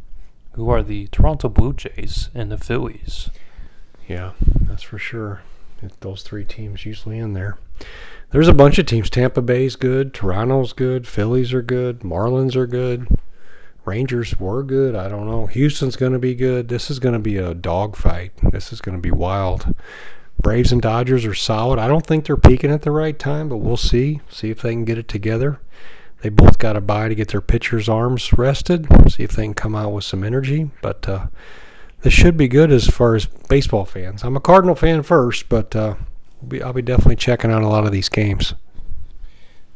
who 0.53 0.69
are 0.71 0.83
the 0.83 1.07
Toronto 1.09 1.49
Blue 1.49 1.73
Jays 1.73 2.31
and 2.35 2.51
the 2.51 2.59
Phillies. 2.59 3.31
Yeah, 4.09 4.33
that's 4.61 4.83
for 4.83 4.99
sure. 4.99 5.43
Those 6.01 6.23
three 6.23 6.45
teams 6.45 6.87
usually 6.87 7.19
in 7.19 7.35
there. 7.35 7.59
There's 8.31 8.49
a 8.49 8.55
bunch 8.55 8.79
of 8.79 8.87
teams. 8.87 9.11
Tampa 9.11 9.43
Bay's 9.43 9.77
good. 9.77 10.15
Toronto's 10.15 10.73
good. 10.73 11.07
Phillies 11.07 11.53
are 11.53 11.63
good. 11.63 12.01
Marlins 12.01 12.57
are 12.57 12.67
good. 12.67 13.07
Rangers 13.85 14.41
were 14.41 14.63
good. 14.63 14.95
I 14.95 15.09
don't 15.09 15.29
know. 15.29 15.47
Houston's 15.47 15.97
going 15.97 16.15
to 16.15 16.19
be 16.19 16.35
good. 16.35 16.69
This 16.69 16.91
is 16.91 16.99
going 16.99 17.13
to 17.13 17.19
be 17.19 17.37
a 17.37 17.55
dogfight. 17.55 18.33
This 18.51 18.73
is 18.73 18.81
going 18.81 18.97
to 18.97 19.03
be 19.03 19.11
wild. 19.11 19.75
Braves 20.45 20.73
and 20.73 20.83
Dodgers 20.83 21.25
are 21.25 21.35
solid. 21.35 21.79
I 21.79 21.89
don't 21.89 22.07
think 22.07 22.27
they're 22.27 22.37
peaking 22.37 22.71
at 22.71 22.83
the 22.83 22.91
right 22.91 23.19
time, 23.19 23.49
but 23.49 23.57
we'll 23.57 23.79
see. 23.79 24.21
See 24.29 24.51
if 24.51 24.61
they 24.61 24.73
can 24.73 24.85
get 24.85 24.99
it 24.99 25.09
together. 25.09 25.59
They 26.21 26.29
both 26.29 26.59
got 26.59 26.75
to 26.75 26.83
buy 26.83 27.09
to 27.09 27.15
get 27.15 27.29
their 27.29 27.41
pitchers' 27.41 27.89
arms 27.89 28.31
rested. 28.35 28.87
See 29.11 29.23
if 29.23 29.33
they 29.33 29.45
can 29.45 29.55
come 29.55 29.75
out 29.75 29.95
with 29.95 30.05
some 30.05 30.23
energy. 30.23 30.71
But 30.83 31.09
uh, 31.09 31.27
this 32.03 32.13
should 32.13 32.37
be 32.37 32.47
good 32.47 32.71
as 32.71 32.87
far 32.87 33.15
as 33.15 33.25
baseball 33.25 33.87
fans. 33.87 34.23
I'm 34.23 34.37
a 34.37 34.41
Cardinal 34.41 34.75
fan 34.75 35.03
first, 35.03 35.49
but 35.49 35.75
uh, 35.75 35.95
I'll 36.63 36.75
be 36.75 36.83
definitely 36.83 37.17
checking 37.17 37.51
out 37.51 37.63
a 37.63 37.69
lot 37.69 37.87
of 37.87 37.93
these 37.93 38.11
games. 38.11 38.53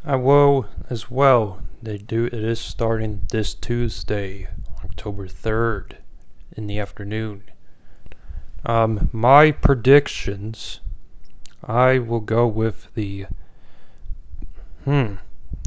I 0.04 0.16
will 0.16 0.66
as 0.90 1.10
well. 1.10 1.62
They 1.82 1.96
do. 1.96 2.26
It 2.26 2.34
is 2.34 2.60
starting 2.60 3.22
this 3.30 3.54
Tuesday, 3.54 4.48
October 4.84 5.28
third, 5.28 5.96
in 6.54 6.66
the 6.66 6.78
afternoon. 6.78 7.44
Um, 8.65 9.09
my 9.12 9.50
predictions. 9.53 10.81
I 11.65 11.99
will 11.99 12.21
go 12.21 12.47
with 12.47 12.88
the. 12.95 13.27
Hmm. 14.85 15.15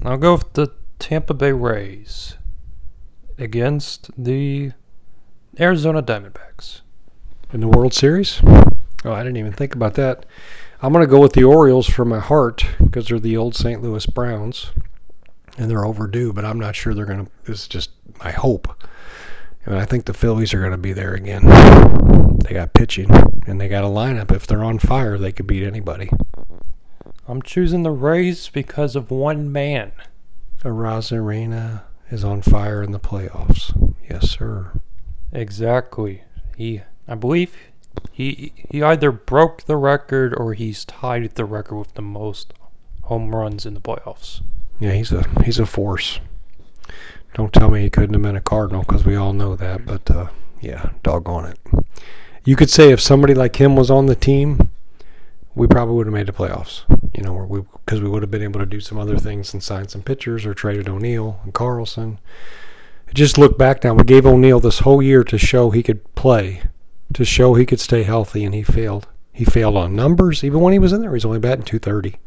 I'll 0.03 0.17
go 0.17 0.33
with 0.33 0.53
the 0.53 0.71
Tampa 0.99 1.33
Bay 1.33 1.51
Rays 1.51 2.37
against 3.37 4.09
the 4.17 4.71
Arizona 5.59 6.01
Diamondbacks. 6.01 6.81
In 7.53 7.59
the 7.59 7.67
World 7.67 7.93
Series? 7.93 8.41
Oh, 9.03 9.11
I 9.11 9.23
didn't 9.23 9.37
even 9.37 9.51
think 9.51 9.75
about 9.75 9.95
that. 9.95 10.25
I'm 10.81 10.93
going 10.93 11.03
to 11.05 11.09
go 11.09 11.19
with 11.19 11.33
the 11.33 11.43
Orioles 11.43 11.87
for 11.87 12.05
my 12.05 12.19
heart 12.19 12.65
because 12.81 13.07
they're 13.07 13.19
the 13.19 13.35
old 13.35 13.55
St. 13.55 13.81
Louis 13.81 14.05
Browns 14.05 14.71
and 15.57 15.69
they're 15.69 15.85
overdue, 15.85 16.33
but 16.33 16.45
I'm 16.45 16.59
not 16.59 16.75
sure 16.75 16.93
they're 16.93 17.05
going 17.05 17.25
to. 17.25 17.31
It's 17.51 17.67
just 17.67 17.91
my 18.23 18.31
hope. 18.31 18.83
And 19.65 19.75
I 19.75 19.85
think 19.85 20.05
the 20.05 20.13
Phillies 20.13 20.53
are 20.53 20.59
going 20.59 20.71
to 20.71 20.77
be 20.77 20.93
there 20.93 21.13
again. 21.13 21.41
They 22.43 22.53
got 22.53 22.73
pitching 22.73 23.09
and 23.45 23.61
they 23.61 23.67
got 23.67 23.83
a 23.83 23.87
lineup. 23.87 24.31
If 24.31 24.47
they're 24.47 24.63
on 24.63 24.79
fire, 24.79 25.17
they 25.17 25.31
could 25.31 25.47
beat 25.47 25.63
anybody. 25.63 26.09
I'm 27.27 27.41
choosing 27.41 27.83
the 27.83 27.91
Rays 27.91 28.49
because 28.49 28.95
of 28.95 29.11
one 29.11 29.51
man. 29.51 29.91
Arozarena 30.63 31.83
is 32.09 32.23
on 32.23 32.41
fire 32.41 32.83
in 32.83 32.91
the 32.91 32.99
playoffs. 32.99 33.95
Yes, 34.09 34.29
sir. 34.29 34.73
Exactly. 35.31 36.23
He, 36.57 36.81
I 37.07 37.15
believe, 37.15 37.55
he 38.11 38.53
he 38.69 38.81
either 38.83 39.11
broke 39.11 39.63
the 39.65 39.77
record 39.77 40.33
or 40.35 40.53
he's 40.53 40.85
tied 40.85 41.29
the 41.35 41.45
record 41.45 41.77
with 41.77 41.93
the 41.93 42.01
most 42.01 42.53
home 43.03 43.35
runs 43.35 43.65
in 43.65 43.73
the 43.73 43.81
playoffs. 43.81 44.41
Yeah, 44.79 44.91
he's 44.91 45.11
a 45.11 45.25
he's 45.43 45.59
a 45.59 45.65
force. 45.65 46.19
Don't 47.33 47.53
tell 47.53 47.69
me 47.69 47.81
he 47.81 47.89
couldn't 47.89 48.13
have 48.13 48.21
been 48.21 48.35
a 48.35 48.41
Cardinal 48.41 48.81
because 48.81 49.05
we 49.05 49.15
all 49.15 49.33
know 49.33 49.55
that. 49.55 49.85
But 49.85 50.09
uh, 50.11 50.27
yeah, 50.59 50.91
doggone 51.03 51.45
it. 51.45 51.85
You 52.43 52.55
could 52.55 52.69
say 52.69 52.91
if 52.91 52.99
somebody 52.99 53.33
like 53.33 53.55
him 53.57 53.75
was 53.75 53.91
on 53.91 54.07
the 54.07 54.15
team, 54.15 54.69
we 55.55 55.67
probably 55.67 55.95
would 55.95 56.07
have 56.07 56.13
made 56.13 56.27
the 56.27 56.33
playoffs. 56.33 56.83
You 57.15 57.23
know, 57.23 57.33
we 57.33 57.61
because 57.85 58.01
we 58.01 58.09
would 58.09 58.23
have 58.23 58.31
been 58.31 58.41
able 58.41 58.59
to 58.59 58.65
do 58.65 58.79
some 58.79 58.97
other 58.97 59.17
things 59.17 59.53
and 59.53 59.63
sign 59.63 59.87
some 59.87 60.01
pitchers 60.01 60.45
or 60.45 60.53
traded 60.53 60.89
O'Neill 60.89 61.39
and 61.43 61.53
Carlson. 61.53 62.19
Just 63.13 63.37
look 63.37 63.57
back 63.57 63.83
now. 63.83 63.93
We 63.93 64.03
gave 64.03 64.25
O'Neill 64.25 64.59
this 64.59 64.79
whole 64.79 65.01
year 65.01 65.23
to 65.25 65.37
show 65.37 65.69
he 65.69 65.83
could 65.83 66.15
play, 66.15 66.63
to 67.13 67.25
show 67.25 67.53
he 67.53 67.65
could 67.65 67.81
stay 67.81 68.03
healthy, 68.03 68.45
and 68.45 68.55
he 68.55 68.63
failed. 68.63 69.07
He 69.33 69.43
failed 69.43 69.75
on 69.75 69.95
numbers. 69.95 70.43
Even 70.43 70.61
when 70.61 70.73
he 70.73 70.79
was 70.79 70.93
in 70.93 71.01
there, 71.01 71.13
he's 71.13 71.25
only 71.25 71.39
batting 71.39 71.65
230. 71.65 72.17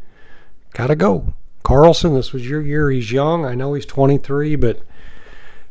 Gotta 0.73 0.97
go. 0.97 1.33
Carlson, 1.65 2.15
this 2.15 2.33
was 2.33 2.49
your 2.49 2.61
year. 2.61 2.91
He's 2.91 3.11
young. 3.11 3.45
I 3.45 3.55
know 3.55 3.73
he's 3.75 3.87
23, 3.87 4.55
but 4.57 4.83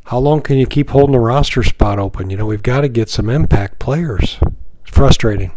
how 0.05 0.17
long 0.17 0.41
can 0.41 0.57
you 0.57 0.65
keep 0.65 0.89
holding 0.89 1.13
the 1.13 1.19
roster 1.19 1.63
spot 1.63 1.99
open? 1.99 2.29
You 2.29 2.35
know, 2.35 2.47
we've 2.47 2.63
got 2.63 2.81
to 2.81 2.89
get 2.89 3.09
some 3.09 3.29
impact 3.29 3.79
players. 3.79 4.39
It's 4.81 4.91
frustrating. 4.91 5.53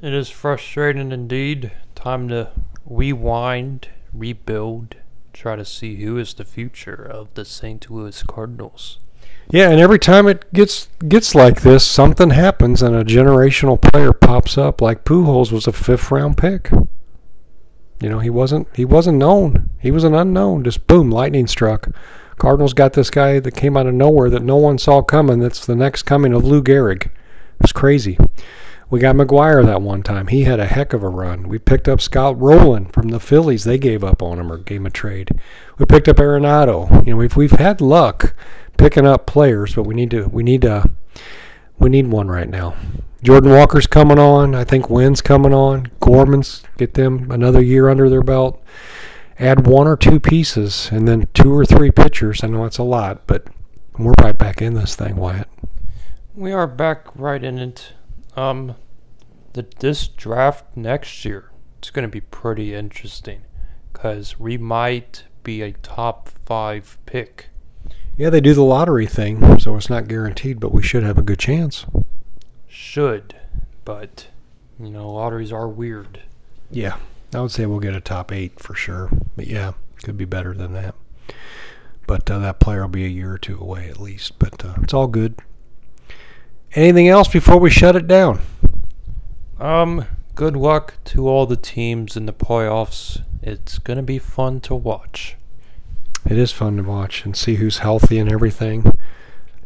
It 0.00 0.12
is 0.12 0.28
frustrating 0.28 1.10
indeed. 1.10 1.72
Time 1.96 2.28
to 2.28 2.50
rewind, 2.84 3.88
rebuild, 4.12 4.94
try 5.32 5.56
to 5.56 5.64
see 5.64 5.96
who 5.96 6.18
is 6.18 6.34
the 6.34 6.44
future 6.44 6.94
of 6.94 7.32
the 7.34 7.44
St. 7.44 7.90
Louis 7.90 8.22
Cardinals. 8.22 8.98
Yeah, 9.50 9.70
and 9.70 9.80
every 9.80 9.98
time 9.98 10.28
it 10.28 10.52
gets 10.52 10.88
gets 11.08 11.34
like 11.34 11.62
this, 11.62 11.84
something 11.84 12.30
happens 12.30 12.82
and 12.82 12.94
a 12.94 13.02
generational 13.02 13.80
player 13.80 14.12
pops 14.12 14.58
up. 14.58 14.82
Like 14.82 15.04
Pujols 15.04 15.50
was 15.50 15.66
a 15.66 15.72
fifth 15.72 16.10
round 16.10 16.36
pick. 16.36 16.70
You 18.00 18.08
know, 18.08 18.20
he 18.20 18.30
wasn't 18.30 18.68
he 18.74 18.84
wasn't 18.84 19.18
known. 19.18 19.70
He 19.78 19.90
was 19.90 20.04
an 20.04 20.14
unknown. 20.14 20.64
Just 20.64 20.86
boom, 20.86 21.10
lightning 21.10 21.46
struck. 21.46 21.88
Cardinals 22.38 22.72
got 22.72 22.92
this 22.92 23.10
guy 23.10 23.40
that 23.40 23.56
came 23.56 23.76
out 23.76 23.88
of 23.88 23.94
nowhere 23.94 24.30
that 24.30 24.42
no 24.42 24.56
one 24.56 24.78
saw 24.78 25.02
coming. 25.02 25.40
That's 25.40 25.66
the 25.66 25.74
next 25.74 26.04
coming 26.04 26.32
of 26.32 26.44
Lou 26.44 26.62
Gehrig. 26.62 27.10
It's 27.60 27.72
crazy. 27.72 28.16
We 28.90 29.00
got 29.00 29.16
McGwire 29.16 29.66
that 29.66 29.82
one 29.82 30.02
time. 30.02 30.28
He 30.28 30.44
had 30.44 30.60
a 30.60 30.66
heck 30.66 30.94
of 30.94 31.02
a 31.02 31.08
run. 31.08 31.48
We 31.48 31.58
picked 31.58 31.88
up 31.88 32.00
Scott 32.00 32.40
Rolen 32.40 32.86
from 32.86 33.08
the 33.08 33.20
Phillies. 33.20 33.64
They 33.64 33.76
gave 33.76 34.02
up 34.02 34.22
on 34.22 34.38
him 34.38 34.50
or 34.50 34.56
gave 34.56 34.80
him 34.80 34.86
a 34.86 34.90
trade. 34.90 35.38
We 35.76 35.84
picked 35.84 36.08
up 36.08 36.16
Arenado. 36.16 37.04
You 37.04 37.12
know, 37.12 37.16
we've 37.18 37.36
we've 37.36 37.50
had 37.52 37.80
luck 37.80 38.34
picking 38.78 39.06
up 39.06 39.26
players, 39.26 39.74
but 39.74 39.82
we 39.82 39.94
need 39.94 40.10
to 40.12 40.28
we 40.28 40.42
need 40.42 40.62
to 40.62 40.90
we 41.78 41.88
need 41.88 42.08
one 42.08 42.28
right 42.28 42.48
now. 42.48 42.76
Jordan 43.22 43.50
Walker's 43.50 43.86
coming 43.86 44.18
on. 44.18 44.54
I 44.54 44.64
think 44.64 44.88
Winn's 44.88 45.20
coming 45.20 45.52
on. 45.52 45.90
Gorman's 46.00 46.62
get 46.76 46.94
them 46.94 47.30
another 47.30 47.62
year 47.62 47.88
under 47.88 48.08
their 48.08 48.22
belt. 48.22 48.62
Add 49.38 49.66
one 49.66 49.86
or 49.86 49.96
two 49.96 50.20
pieces 50.20 50.88
and 50.92 51.06
then 51.06 51.28
two 51.34 51.52
or 51.52 51.64
three 51.64 51.90
pitchers. 51.90 52.42
I 52.42 52.48
know 52.48 52.64
it's 52.64 52.78
a 52.78 52.84
lot, 52.84 53.26
but 53.26 53.46
we're 53.98 54.14
right 54.20 54.36
back 54.36 54.62
in 54.62 54.74
this 54.74 54.94
thing, 54.94 55.16
Wyatt. 55.16 55.48
We 56.34 56.52
are 56.52 56.66
back 56.66 57.06
right 57.16 57.42
in 57.42 57.58
it. 57.58 57.92
Um, 58.36 58.76
the 59.54 59.66
this 59.80 60.06
draft 60.06 60.76
next 60.76 61.24
year 61.24 61.50
it's 61.78 61.90
going 61.90 62.02
to 62.02 62.08
be 62.08 62.20
pretty 62.20 62.74
interesting 62.74 63.42
because 63.92 64.38
we 64.38 64.58
might 64.58 65.24
be 65.42 65.62
a 65.62 65.72
top 65.72 66.28
five 66.44 66.98
pick. 67.06 67.50
Yeah, 68.18 68.30
they 68.30 68.40
do 68.40 68.52
the 68.52 68.64
lottery 68.64 69.06
thing, 69.06 69.60
so 69.60 69.76
it's 69.76 69.88
not 69.88 70.08
guaranteed, 70.08 70.58
but 70.58 70.72
we 70.72 70.82
should 70.82 71.04
have 71.04 71.18
a 71.18 71.22
good 71.22 71.38
chance. 71.38 71.86
Should, 72.66 73.36
but 73.84 74.26
you 74.78 74.90
know, 74.90 75.08
lotteries 75.12 75.52
are 75.52 75.68
weird. 75.68 76.22
Yeah, 76.68 76.96
I 77.32 77.40
would 77.40 77.52
say 77.52 77.64
we'll 77.64 77.78
get 77.78 77.94
a 77.94 78.00
top 78.00 78.32
eight 78.32 78.58
for 78.58 78.74
sure. 78.74 79.08
But 79.36 79.46
yeah, 79.46 79.72
could 80.02 80.16
be 80.16 80.24
better 80.24 80.52
than 80.52 80.72
that. 80.72 80.96
But 82.08 82.28
uh, 82.28 82.40
that 82.40 82.58
player 82.58 82.80
will 82.80 82.88
be 82.88 83.04
a 83.04 83.08
year 83.08 83.32
or 83.32 83.38
two 83.38 83.60
away 83.60 83.88
at 83.88 84.00
least. 84.00 84.40
But 84.40 84.64
uh, 84.64 84.74
it's 84.82 84.94
all 84.94 85.06
good. 85.06 85.36
Anything 86.72 87.06
else 87.06 87.28
before 87.28 87.58
we 87.58 87.70
shut 87.70 87.94
it 87.94 88.08
down? 88.08 88.40
Um, 89.60 90.06
good 90.34 90.56
luck 90.56 90.94
to 91.06 91.28
all 91.28 91.46
the 91.46 91.56
teams 91.56 92.16
in 92.16 92.26
the 92.26 92.32
playoffs. 92.32 93.22
It's 93.42 93.78
gonna 93.78 94.02
be 94.02 94.18
fun 94.18 94.58
to 94.62 94.74
watch. 94.74 95.36
It 96.26 96.38
is 96.38 96.52
fun 96.52 96.76
to 96.76 96.82
watch 96.82 97.24
and 97.24 97.36
see 97.36 97.56
who's 97.56 97.78
healthy 97.78 98.18
and 98.18 98.30
everything. 98.30 98.92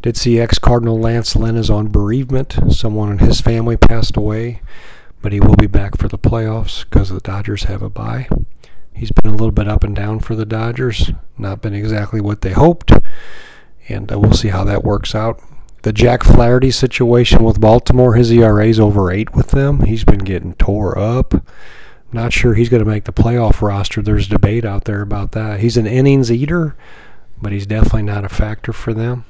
Did 0.02 0.16
see 0.16 0.40
ex 0.40 0.59
Cardinal 0.59 0.99
Lance 0.99 1.37
Lynn 1.37 1.56
is 1.56 1.71
on 1.71 1.88
bereavement. 1.88 2.56
Someone 2.71 3.12
in 3.12 3.18
his 3.18 3.40
family 3.40 3.76
passed 3.76 4.16
away, 4.16 4.61
but 5.21 5.32
he 5.32 5.40
will 5.40 5.56
be 5.56 5.68
back 5.68 5.97
for 5.97 6.09
the 6.09 6.18
playoffs 6.18 6.85
because 6.85 7.09
the 7.09 7.21
Dodgers 7.21 7.64
have 7.64 7.82
a 7.82 7.90
bye. 7.90 8.28
He's 8.92 9.12
been 9.12 9.32
a 9.32 9.37
little 9.37 9.52
bit 9.52 9.68
up 9.68 9.85
and 9.85 9.94
down 9.94 10.21
for 10.21 10.35
the 10.35 10.44
Dodgers, 10.44 11.12
not 11.38 11.62
been 11.62 11.75
exactly 11.75 12.21
what 12.21 12.42
they 12.42 12.52
hoped, 12.52 12.92
and 13.88 14.12
uh, 14.12 14.18
we'll 14.18 14.32
see 14.32 14.49
how 14.49 14.64
that 14.64 14.85
works 14.85 15.14
out. 15.14 15.40
The 15.82 15.92
Jack 15.92 16.23
Flaherty 16.23 16.71
situation 16.71 17.42
with 17.42 17.61
Baltimore, 17.61 18.14
his 18.14 18.30
ERA's 18.30 18.78
over 18.78 19.11
eight 19.11 19.35
with 19.35 19.49
them. 19.49 19.80
He's 19.85 20.04
been 20.04 20.21
getting 20.21 20.54
tore 20.54 20.97
up. 20.99 21.35
Not 22.12 22.33
sure 22.33 22.54
he's 22.54 22.69
going 22.69 22.85
to 22.85 22.88
make 22.88 23.04
the 23.04 23.12
playoff 23.12 23.62
roster. 23.62 24.02
There's 24.02 24.28
debate 24.28 24.64
out 24.64 24.85
there 24.85 25.00
about 25.00 25.33
that. 25.33 25.61
He's 25.61 25.76
an 25.76 25.87
innings 25.87 26.31
eater, 26.31 26.76
but 27.40 27.52
he's 27.52 27.66
definitely 27.66 28.02
not 28.02 28.25
a 28.25 28.28
factor 28.28 28.73
for 28.73 28.92
them. 28.92 29.25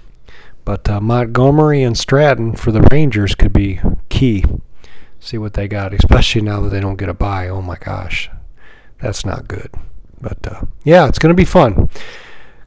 But 0.65 0.89
uh, 0.89 1.01
Montgomery 1.01 1.83
and 1.83 1.97
Stratton 1.97 2.57
for 2.57 2.73
the 2.73 2.83
Rangers 2.91 3.35
could 3.35 3.53
be 3.53 3.81
key. 4.09 4.45
See 5.21 5.39
what 5.39 5.55
they 5.55 5.69
got, 5.69 5.95
especially 5.95 6.43
now 6.43 6.61
that 6.63 6.71
they 6.71 6.81
don't 6.81 6.97
get 6.97 7.09
a 7.09 7.15
bye. 7.15 7.49
Oh 7.49 7.63
my 7.63 7.77
gosh, 7.77 8.29
that's 9.01 9.25
not 9.25 9.47
good. 9.47 9.71
But 10.21 10.45
uh, 10.47 10.63
yeah, 10.85 11.07
it's 11.09 11.19
going 11.19 11.35
to 11.35 11.41
be 11.41 11.45
fun. 11.45 11.89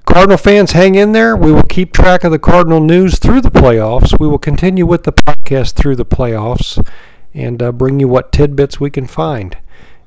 Cardinal 0.05 0.37
fans, 0.37 0.73
hang 0.73 0.95
in 0.95 1.13
there. 1.13 1.35
We 1.35 1.51
will 1.51 1.63
keep 1.63 1.91
track 1.91 2.23
of 2.23 2.31
the 2.31 2.39
Cardinal 2.39 2.79
news 2.79 3.17
through 3.17 3.41
the 3.41 3.49
playoffs. 3.49 4.17
We 4.19 4.27
will 4.27 4.37
continue 4.37 4.85
with 4.85 5.03
the 5.03 5.11
podcast 5.11 5.73
through 5.73 5.95
the 5.95 6.05
playoffs 6.05 6.85
and 7.33 7.61
uh, 7.61 7.71
bring 7.71 7.99
you 7.99 8.07
what 8.07 8.31
tidbits 8.31 8.79
we 8.79 8.89
can 8.89 9.07
find. 9.07 9.57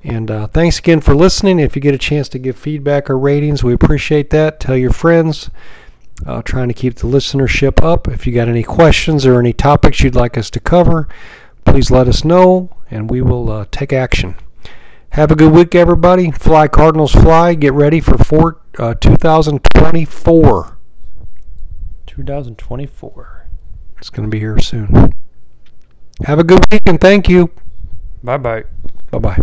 And 0.09 0.31
uh, 0.31 0.47
thanks 0.47 0.79
again 0.79 1.03
for 1.03 1.15
listening. 1.15 1.59
If 1.59 1.77
you 1.77 1.83
get 1.83 1.95
a 1.95 1.99
chance 1.99 2.31
to 2.31 2.39
give 2.39 2.57
feedback 2.57 3.11
or 3.11 3.19
ratings, 3.19 3.63
we 3.63 3.75
appreciate 3.75 4.31
that. 4.31 4.59
Tell 4.59 4.77
your 4.77 4.91
friends. 4.91 5.51
Uh, 6.25 6.41
trying 6.41 6.69
to 6.69 6.75
keep 6.75 6.95
the 6.97 7.07
listenership 7.07 7.85
up. 7.85 8.09
If 8.09 8.27
you 8.27 8.33
got 8.33 8.49
any 8.49 8.63
questions 8.63 9.27
or 9.27 9.39
any 9.39 9.53
topics 9.53 10.01
you'd 10.01 10.15
like 10.15 10.39
us 10.39 10.49
to 10.51 10.61
cover, 10.61 11.09
please 11.67 11.91
let 11.91 12.09
us 12.09 12.25
know 12.25 12.71
and 12.91 13.11
we 13.11 13.21
will 13.21 13.51
uh, 13.51 13.67
take 13.71 13.93
action. 13.93 14.35
Have 15.11 15.31
a 15.31 15.37
good 15.37 15.53
week, 15.53 15.75
everybody. 15.75 16.31
Fly 16.31 16.69
Cardinals 16.69 17.13
fly. 17.13 17.55
Get 17.55 17.75
ready 17.75 18.01
for 18.01 18.17
four, 18.17 18.63
uh, 18.79 18.95
2024. 18.95 20.79
2024. 22.07 23.49
It's 23.99 24.11
going 24.11 24.27
to 24.27 24.31
be 24.31 24.41
here 24.41 24.59
soon. 24.59 25.13
Have 26.25 26.39
a 26.39 26.45
good 26.45 26.65
week 26.73 26.83
and 26.87 26.99
thank 26.99 27.29
you. 27.29 27.51
Bye 28.25 28.39
bye. 28.39 28.65
Bye 29.11 29.19
bye. 29.19 29.39